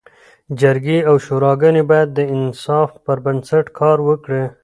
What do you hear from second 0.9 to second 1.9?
او شوراګاني